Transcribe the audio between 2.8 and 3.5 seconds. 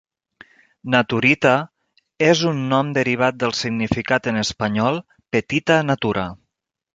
derivat